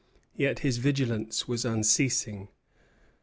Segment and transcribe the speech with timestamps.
[0.35, 2.47] Yet his vigilance was unceasing.